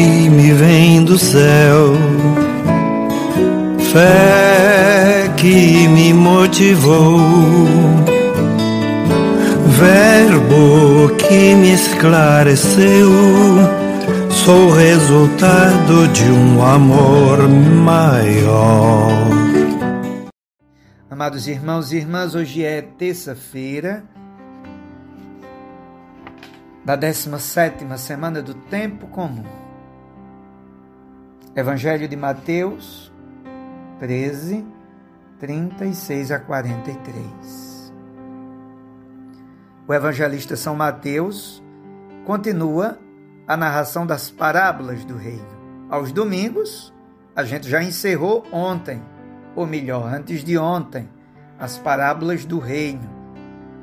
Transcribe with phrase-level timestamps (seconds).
[0.00, 1.92] que me vem do céu,
[3.92, 7.18] fé que me motivou,
[9.66, 13.10] verbo que me esclareceu.
[14.30, 19.10] Sou resultado de um amor maior.
[21.10, 24.02] Amados irmãos e irmãs, hoje é terça-feira
[26.86, 29.69] da 17 semana do tempo comum.
[31.54, 33.12] Evangelho de Mateus
[33.98, 34.64] 13,
[35.38, 37.92] 36 a 43.
[39.86, 41.62] O evangelista São Mateus
[42.24, 42.98] continua
[43.46, 45.88] a narração das parábolas do reino.
[45.88, 46.94] Aos domingos,
[47.34, 49.02] a gente já encerrou ontem,
[49.56, 51.08] ou melhor, antes de ontem,
[51.58, 53.08] as parábolas do reino.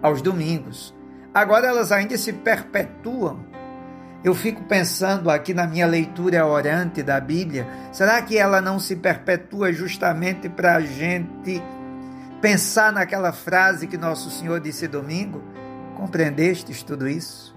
[0.01, 0.95] Aos domingos,
[1.37, 3.45] Agora elas ainda se perpetuam.
[4.23, 8.95] Eu fico pensando aqui na minha leitura orante da Bíblia, será que ela não se
[8.95, 11.61] perpetua justamente para a gente
[12.41, 15.41] pensar naquela frase que Nosso Senhor disse domingo?
[15.95, 17.55] Compreendestes tudo isso?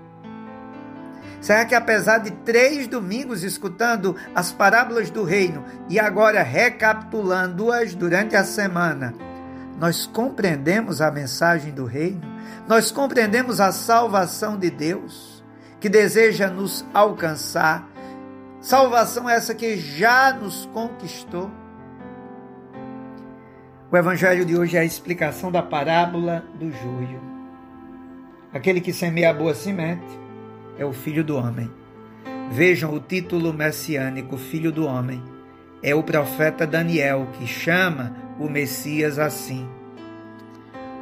[1.40, 8.36] Será que apesar de três domingos escutando as parábolas do reino e agora recapitulando-as durante
[8.36, 9.14] a semana,
[9.78, 12.30] nós compreendemos a mensagem do reino?
[12.70, 15.39] nós compreendemos a salvação de Deus,
[15.80, 17.88] que deseja nos alcançar,
[18.60, 21.50] salvação essa que já nos conquistou.
[23.90, 27.20] O evangelho de hoje é a explicação da parábola do joio.
[28.52, 30.20] Aquele que semeia a boa semente
[30.78, 31.70] é o filho do homem.
[32.50, 35.22] Vejam o título messiânico, filho do homem.
[35.82, 39.68] É o profeta Daniel que chama o Messias assim.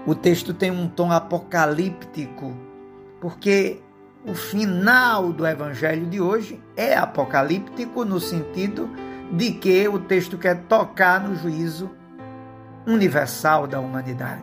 [0.07, 2.57] O texto tem um tom apocalíptico,
[3.21, 3.81] porque
[4.29, 8.91] o final do evangelho de hoje é apocalíptico no sentido
[9.33, 11.91] de que o texto quer tocar no juízo
[12.87, 14.43] universal da humanidade.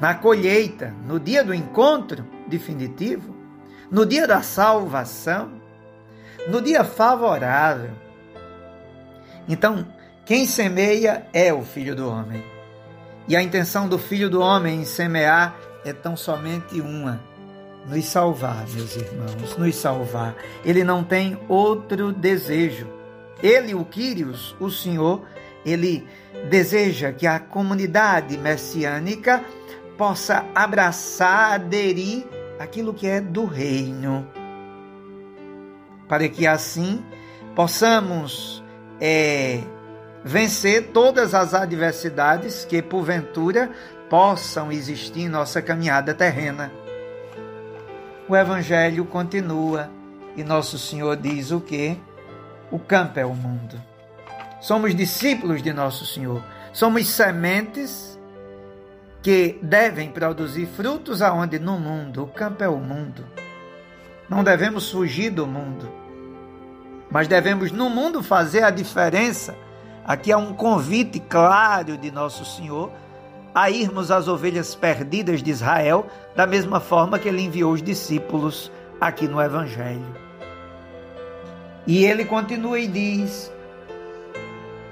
[0.00, 3.34] Na colheita, no dia do encontro definitivo,
[3.88, 5.52] no dia da salvação,
[6.48, 7.90] no dia favorável.
[9.48, 9.86] Então,
[10.24, 12.42] quem semeia é o filho do homem.
[13.28, 17.20] E a intenção do Filho do Homem em semear é tão somente uma:
[17.86, 20.34] nos salvar, meus irmãos, nos salvar.
[20.64, 22.86] Ele não tem outro desejo.
[23.42, 25.22] Ele, o Quírios, o Senhor,
[25.64, 26.06] ele
[26.48, 29.44] deseja que a comunidade messiânica
[29.96, 32.24] possa abraçar, aderir
[32.58, 34.26] aquilo que é do reino,
[36.08, 37.04] para que assim
[37.54, 38.62] possamos
[39.00, 39.60] é,
[40.24, 43.70] vencer todas as adversidades que, porventura,
[44.08, 46.70] possam existir em nossa caminhada terrena.
[48.32, 49.90] O Evangelho continua
[50.34, 51.98] e Nosso Senhor diz o que?
[52.70, 53.78] O campo é o mundo.
[54.58, 56.42] Somos discípulos de Nosso Senhor.
[56.72, 58.18] Somos sementes
[59.22, 62.22] que devem produzir frutos aonde no mundo.
[62.22, 63.22] O campo é o mundo.
[64.30, 65.86] Não devemos fugir do mundo,
[67.10, 69.54] mas devemos no mundo fazer a diferença
[70.04, 72.90] Aqui há um convite claro de Nosso Senhor
[73.54, 78.70] a irmos às ovelhas perdidas de Israel, da mesma forma que ele enviou os discípulos
[79.00, 80.16] aqui no Evangelho.
[81.86, 83.52] E ele continua e diz: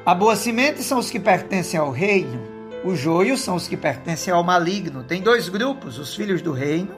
[0.04, 2.40] A boa semente são os que pertencem ao reino,
[2.84, 5.04] os joios são os que pertencem ao maligno.
[5.04, 6.94] Tem dois grupos, os filhos do reino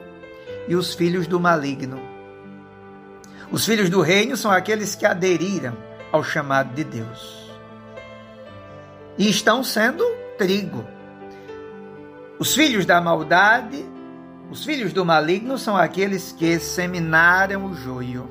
[0.67, 1.99] e os filhos do maligno.
[3.51, 5.77] Os filhos do reino são aqueles que aderiram
[6.11, 7.43] ao chamado de Deus
[9.17, 10.03] e estão sendo
[10.37, 10.83] trigo.
[12.43, 13.85] Os filhos da maldade,
[14.51, 18.27] os filhos do maligno são aqueles que seminaram o joio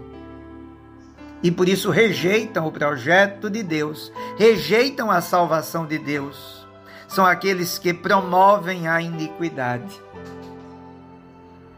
[1.42, 6.66] e por isso rejeitam o projeto de Deus, rejeitam a salvação de Deus.
[7.08, 9.98] São aqueles que promovem a iniquidade.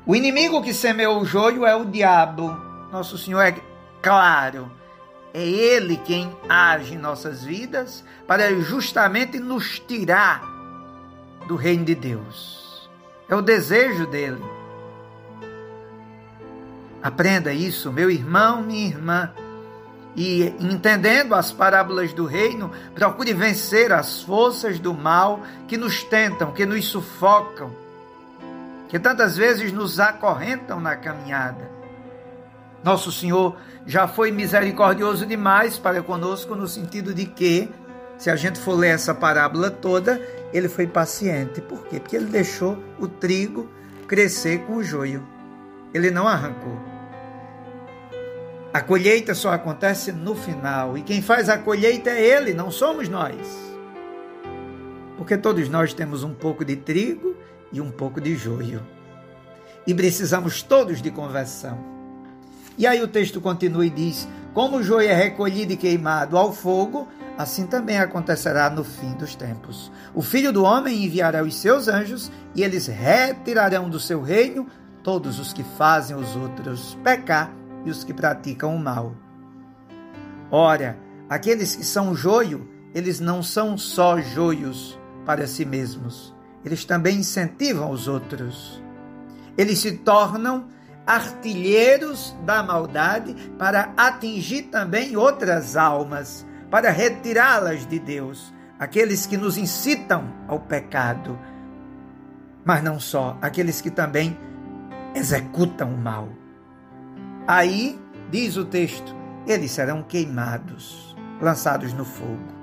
[0.05, 2.49] O inimigo que semeou o joio é o diabo.
[2.91, 3.55] Nosso Senhor é
[4.03, 4.69] claro
[5.33, 10.54] é Ele quem age em nossas vidas para justamente nos tirar
[11.47, 12.89] do reino de Deus.
[13.29, 14.43] É o desejo dele.
[17.03, 19.31] Aprenda isso, meu irmão, minha irmã.
[20.17, 26.53] E entendendo as parábolas do reino, procure vencer as forças do mal que nos tentam,
[26.53, 27.71] que nos sufocam,
[28.89, 31.69] que tantas vezes nos acorrentam na caminhada.
[32.83, 33.57] Nosso Senhor
[33.87, 37.69] já foi misericordioso demais para conosco, no sentido de que,
[38.17, 40.21] se a gente for ler essa parábola toda,
[40.55, 41.61] ele foi paciente.
[41.61, 41.99] Por quê?
[41.99, 43.69] Porque ele deixou o trigo
[44.07, 45.27] crescer com o joio.
[45.93, 46.79] Ele não arrancou.
[48.73, 53.09] A colheita só acontece no final, e quem faz a colheita é Ele, não somos
[53.09, 53.37] nós.
[55.17, 57.37] Porque todos nós temos um pouco de trigo
[57.73, 58.83] e um pouco de joio.
[59.87, 61.79] E precisamos todos de conversão.
[62.77, 66.53] E aí o texto continua e diz: Como o joio é recolhido e queimado ao
[66.53, 69.91] fogo, assim também acontecerá no fim dos tempos.
[70.15, 74.69] O filho do homem enviará os seus anjos, e eles retirarão do seu reino
[75.03, 77.53] todos os que fazem os outros pecar
[77.85, 79.17] e os que praticam o mal.
[80.53, 80.97] Ora,
[81.29, 84.97] aqueles que são joio, eles não são só joios
[85.27, 86.33] para si mesmos,
[86.65, 88.81] eles também incentivam os outros.
[89.59, 90.69] Eles se tornam
[91.07, 99.57] artilheiros da maldade para atingir também outras almas, para retirá-las de Deus, aqueles que nos
[99.59, 101.39] incitam ao pecado,
[102.65, 104.37] mas não só, aqueles que também
[105.15, 106.29] executam o mal.
[107.47, 108.01] Aí,
[108.31, 109.15] diz o texto,
[109.47, 112.55] eles serão queimados, lançados no fogo.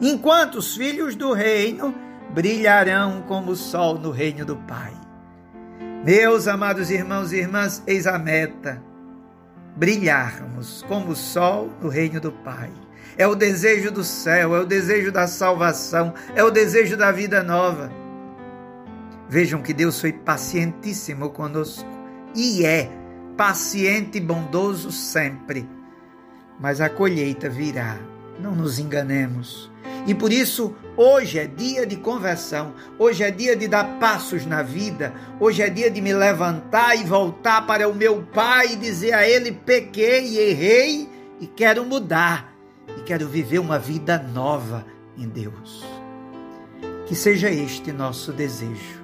[0.00, 1.94] Enquanto os filhos do reino
[2.32, 4.99] brilharão como o sol no reino do Pai.
[6.04, 8.82] Meus amados irmãos e irmãs, eis a meta:
[9.76, 12.70] brilharmos como o sol no reino do Pai.
[13.18, 17.42] É o desejo do céu, é o desejo da salvação, é o desejo da vida
[17.42, 17.92] nova.
[19.28, 21.88] Vejam que Deus foi pacientíssimo conosco
[22.34, 22.90] e é
[23.36, 25.68] paciente e bondoso sempre.
[26.58, 27.98] Mas a colheita virá,
[28.38, 29.70] não nos enganemos.
[30.06, 34.62] E por isso, hoje é dia de conversão, hoje é dia de dar passos na
[34.62, 39.12] vida, hoje é dia de me levantar e voltar para o meu Pai e dizer
[39.12, 41.08] a Ele: pequei errei
[41.40, 42.54] e quero mudar,
[42.96, 44.86] e quero viver uma vida nova
[45.16, 45.84] em Deus.
[47.06, 49.00] Que seja este nosso desejo.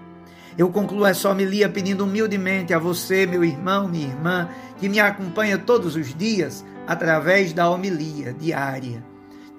[0.56, 5.58] Eu concluo essa homilia pedindo humildemente a você, meu irmão, minha irmã, que me acompanha
[5.58, 9.04] todos os dias através da homilia diária.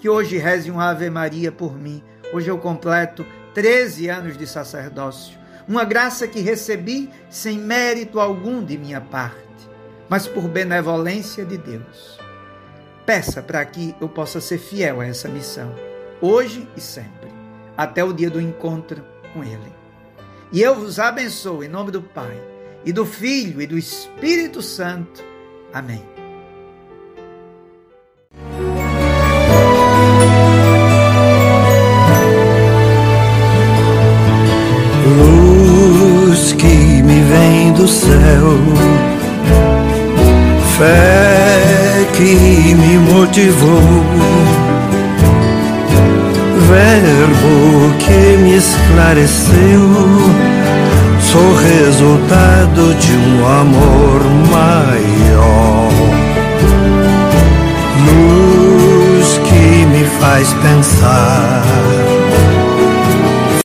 [0.00, 2.02] Que hoje reze um Ave Maria por mim.
[2.32, 5.38] Hoje eu completo 13 anos de sacerdócio.
[5.66, 9.36] Uma graça que recebi sem mérito algum de minha parte,
[10.08, 12.18] mas por benevolência de Deus.
[13.04, 15.74] Peça para que eu possa ser fiel a essa missão,
[16.20, 17.30] hoje e sempre,
[17.76, 19.72] até o dia do encontro com Ele.
[20.52, 22.40] E eu vos abençoo em nome do Pai,
[22.84, 25.22] e do Filho e do Espírito Santo.
[25.72, 26.17] Amém.
[37.78, 38.58] Do céu,
[40.76, 44.02] fé que me motivou
[46.68, 49.80] verbo que me esclareceu.
[51.20, 54.20] Sou resultado de um amor
[54.50, 55.88] maior.
[58.06, 61.77] Luz que me faz pensar